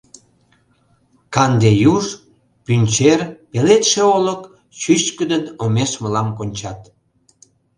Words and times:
Канде 1.35 1.71
юж, 1.95 2.05
пӱнчер, 2.65 3.19
пеледше 3.51 4.01
олык 4.15 4.41
Чӱчкыдын 4.79 5.43
омеш 5.63 5.91
мылам 6.01 6.29
кончат. 6.37 6.79